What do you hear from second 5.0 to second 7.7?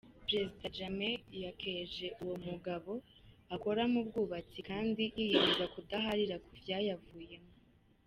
yiyemeza kudaharira kuvyayavuyemwo.